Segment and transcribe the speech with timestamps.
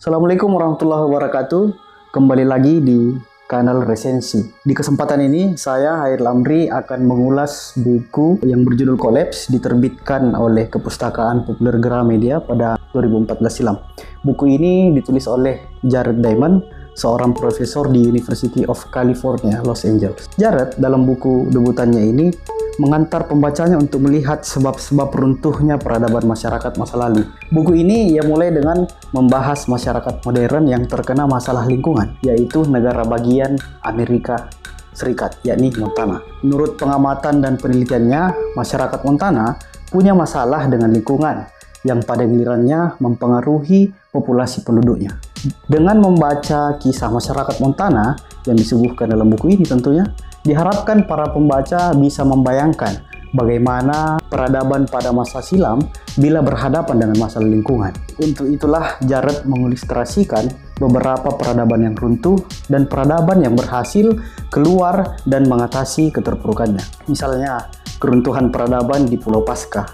[0.00, 1.76] Assalamualaikum warahmatullahi wabarakatuh.
[2.08, 4.40] Kembali lagi di kanal resensi.
[4.64, 11.44] Di kesempatan ini saya Hair Lamri akan mengulas buku yang berjudul Collapse diterbitkan oleh Kepustakaan
[11.44, 13.76] Populer Gramedia pada 2014 silam.
[14.24, 16.64] Buku ini ditulis oleh Jared Diamond,
[16.96, 20.32] seorang profesor di University of California, Los Angeles.
[20.40, 22.32] Jared dalam buku debutannya ini
[22.78, 27.26] mengantar pembacanya untuk melihat sebab-sebab runtuhnya peradaban masyarakat masa lalu.
[27.50, 33.58] Buku ini ia mulai dengan membahas masyarakat modern yang terkena masalah lingkungan, yaitu negara bagian
[33.82, 34.46] Amerika
[34.90, 36.20] Serikat, yakni Montana.
[36.42, 39.56] Menurut pengamatan dan penelitiannya, masyarakat Montana
[39.88, 41.46] punya masalah dengan lingkungan
[41.86, 45.16] yang pada gilirannya mempengaruhi populasi penduduknya.
[45.64, 50.04] Dengan membaca kisah masyarakat Montana yang disuguhkan dalam buku ini tentunya,
[50.40, 53.04] Diharapkan para pembaca bisa membayangkan
[53.36, 55.84] bagaimana peradaban pada masa silam
[56.16, 57.92] bila berhadapan dengan masalah lingkungan.
[58.18, 60.48] Untuk itulah Jared mengilustrasikan
[60.80, 62.40] beberapa peradaban yang runtuh
[62.72, 64.16] dan peradaban yang berhasil
[64.48, 66.82] keluar dan mengatasi keterpurukannya.
[67.06, 67.68] Misalnya,
[68.00, 69.92] keruntuhan peradaban di Pulau Pasca,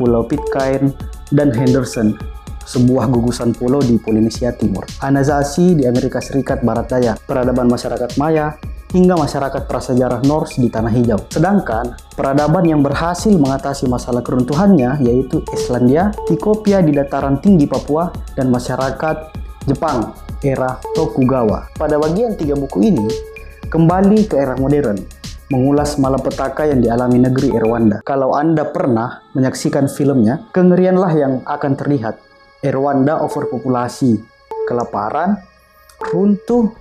[0.00, 0.88] Pulau Pitcairn,
[1.28, 2.16] dan Henderson
[2.62, 4.86] sebuah gugusan pulau di Polinesia Timur.
[5.02, 8.54] Anazasi di Amerika Serikat Barat Daya, peradaban masyarakat Maya,
[8.92, 11.18] hingga masyarakat prasejarah Norse di Tanah Hijau.
[11.32, 18.52] Sedangkan peradaban yang berhasil mengatasi masalah keruntuhannya yaitu Islandia, Tikopia di dataran tinggi Papua, dan
[18.52, 19.16] masyarakat
[19.64, 20.12] Jepang
[20.44, 21.72] era Tokugawa.
[21.74, 23.06] Pada bagian tiga buku ini,
[23.72, 25.00] kembali ke era modern,
[25.48, 28.04] mengulas malapetaka yang dialami negeri Erwanda.
[28.04, 32.20] Kalau Anda pernah menyaksikan filmnya, kengerianlah yang akan terlihat.
[32.62, 34.22] Erwanda overpopulasi,
[34.70, 35.34] kelaparan,
[36.10, 36.74] runtuh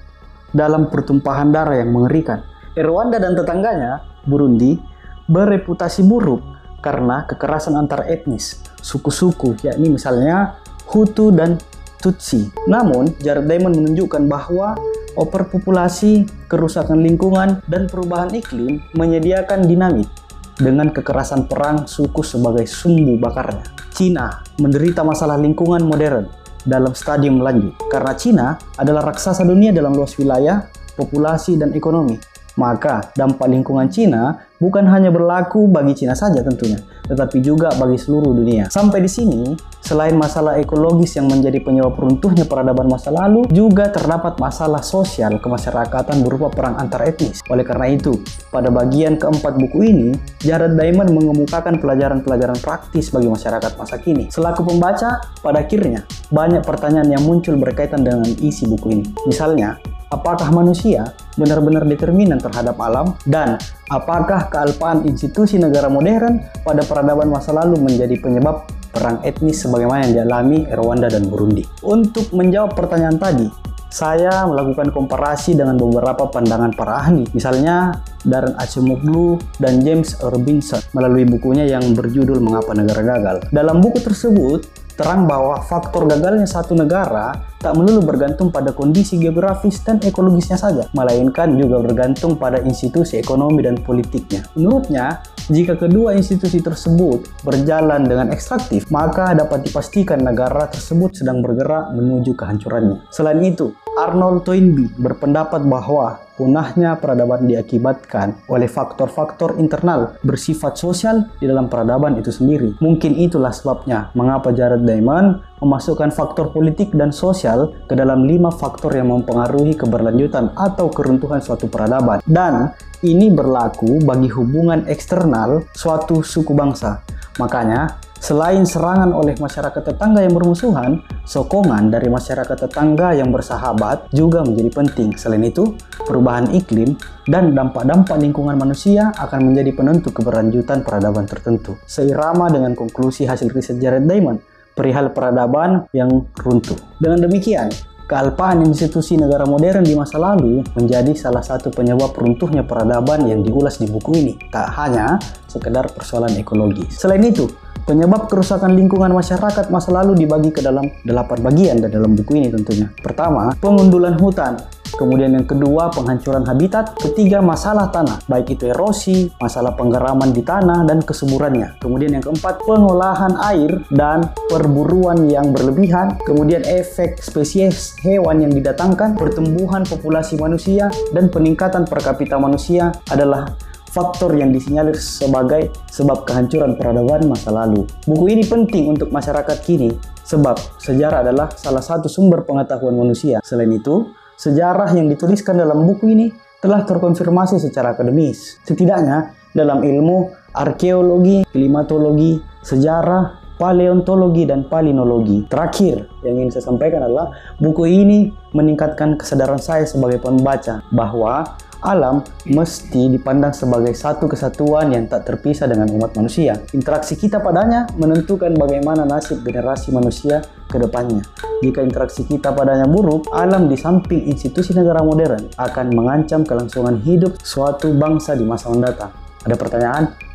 [0.51, 2.43] dalam pertumpahan darah yang mengerikan.
[2.75, 4.79] Rwanda dan tetangganya, Burundi,
[5.27, 6.39] bereputasi buruk
[6.79, 11.59] karena kekerasan antar etnis, suku-suku, yakni misalnya Hutu dan
[12.01, 12.49] Tutsi.
[12.65, 14.73] Namun, Jared Diamond menunjukkan bahwa
[15.15, 20.09] overpopulasi, kerusakan lingkungan, dan perubahan iklim menyediakan dinamit
[20.57, 23.63] dengan kekerasan perang suku sebagai sumbu bakarnya.
[23.93, 27.73] Cina menderita masalah lingkungan modern dalam stadium lanjut.
[27.89, 30.67] Karena Cina adalah raksasa dunia dalam luas wilayah,
[30.97, 32.17] populasi, dan ekonomi.
[32.59, 38.35] Maka dampak lingkungan Cina bukan hanya berlaku bagi Cina saja tentunya, tetapi juga bagi seluruh
[38.35, 38.69] dunia.
[38.69, 44.37] Sampai di sini, selain masalah ekologis yang menjadi penyebab runtuhnya peradaban masa lalu, juga terdapat
[44.37, 47.41] masalah sosial kemasyarakatan berupa perang antar etnis.
[47.49, 48.21] Oleh karena itu,
[48.53, 50.09] pada bagian keempat buku ini,
[50.43, 54.29] Jared Diamond mengemukakan pelajaran-pelajaran praktis bagi masyarakat masa kini.
[54.29, 59.05] Selaku pembaca, pada akhirnya banyak pertanyaan yang muncul berkaitan dengan isi buku ini.
[59.25, 59.81] Misalnya,
[60.13, 61.09] apakah manusia
[61.39, 63.55] benar-benar determinan terhadap alam dan
[63.91, 70.13] apakah kealpaan institusi negara modern pada peradaban masa lalu menjadi penyebab perang etnis sebagaimana yang
[70.23, 71.63] dialami Rwanda dan Burundi.
[71.83, 73.47] Untuk menjawab pertanyaan tadi,
[73.91, 81.27] saya melakukan komparasi dengan beberapa pandangan para ahli, misalnya Darren Acemoglu dan James Robinson melalui
[81.27, 83.37] bukunya yang berjudul Mengapa Negara Gagal.
[83.51, 84.63] Dalam buku tersebut,
[84.95, 90.89] terang bahwa faktor gagalnya satu negara tak melulu bergantung pada kondisi geografis dan ekologisnya saja,
[90.97, 94.49] melainkan juga bergantung pada institusi ekonomi dan politiknya.
[94.57, 101.93] Menurutnya, jika kedua institusi tersebut berjalan dengan ekstraktif, maka dapat dipastikan negara tersebut sedang bergerak
[101.93, 103.05] menuju kehancurannya.
[103.13, 103.69] Selain itu,
[104.01, 112.17] Arnold Toynbee berpendapat bahwa punahnya peradaban diakibatkan oleh faktor-faktor internal bersifat sosial di dalam peradaban
[112.17, 112.73] itu sendiri.
[112.81, 118.97] Mungkin itulah sebabnya mengapa Jared Diamond memasukkan faktor politik dan sosial ke dalam lima faktor
[118.97, 122.25] yang mempengaruhi keberlanjutan atau keruntuhan suatu peradaban.
[122.25, 122.73] Dan
[123.05, 127.05] ini berlaku bagi hubungan eksternal suatu suku bangsa.
[127.39, 134.43] Makanya, selain serangan oleh masyarakat tetangga yang bermusuhan, sokongan dari masyarakat tetangga yang bersahabat juga
[134.43, 135.15] menjadi penting.
[135.15, 136.99] Selain itu, perubahan iklim
[137.31, 141.79] dan dampak-dampak lingkungan manusia akan menjadi penentu keberlanjutan peradaban tertentu.
[141.87, 144.43] Seirama dengan konklusi hasil riset Jared Diamond,
[144.75, 146.75] perihal peradaban yang runtuh.
[146.99, 147.71] Dengan demikian,
[148.11, 153.79] kealpaan institusi negara modern di masa lalu menjadi salah satu penyebab runtuhnya peradaban yang diulas
[153.79, 154.33] di buku ini.
[154.51, 155.15] Tak hanya
[155.47, 156.91] sekedar persoalan ekologi.
[156.91, 157.47] Selain itu,
[157.85, 162.49] penyebab kerusakan lingkungan masyarakat masa lalu dibagi ke dalam delapan bagian dan dalam buku ini
[162.53, 162.87] tentunya.
[163.01, 164.57] Pertama, pengundulan hutan
[164.91, 166.99] Kemudian yang kedua, penghancuran habitat.
[166.99, 171.79] Ketiga, masalah tanah, baik itu erosi, masalah penggeraman di tanah, dan kesuburannya.
[171.79, 176.19] Kemudian yang keempat, pengolahan air dan perburuan yang berlebihan.
[176.27, 183.47] Kemudian efek spesies hewan yang didatangkan, pertumbuhan populasi manusia, dan peningkatan per kapita manusia adalah
[183.91, 187.83] faktor yang disinyalir sebagai sebab kehancuran peradaban masa lalu.
[188.07, 189.91] Buku ini penting untuk masyarakat kini
[190.23, 193.43] sebab sejarah adalah salah satu sumber pengetahuan manusia.
[193.43, 194.07] Selain itu,
[194.39, 196.31] sejarah yang dituliskan dalam buku ini
[196.63, 198.63] telah terkonfirmasi secara akademis.
[198.63, 205.43] Setidaknya dalam ilmu arkeologi, klimatologi, sejarah, paleontologi, dan palinologi.
[205.51, 207.29] Terakhir yang ingin saya sampaikan adalah
[207.59, 215.09] buku ini meningkatkan kesadaran saya sebagai pembaca bahwa alam mesti dipandang sebagai satu kesatuan yang
[215.09, 216.61] tak terpisah dengan umat manusia.
[216.77, 221.25] Interaksi kita padanya menentukan bagaimana nasib generasi manusia ke depannya.
[221.61, 227.37] Jika interaksi kita padanya buruk, alam di samping institusi negara modern akan mengancam kelangsungan hidup
[227.41, 229.13] suatu bangsa di masa mendatang.
[229.41, 230.30] Ada pertanyaan?